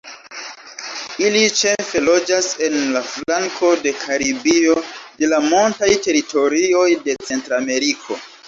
Ili 1.25 1.41
ĉefe 1.59 2.01
loĝas 2.05 2.47
en 2.69 2.79
la 2.95 3.03
flanko 3.11 3.71
de 3.83 3.93
Karibio 4.05 4.79
de 5.21 5.31
la 5.35 5.43
montaj 5.53 5.93
teritorioj 6.09 6.89
de 7.07 7.21
Centrameriko. 7.33 8.23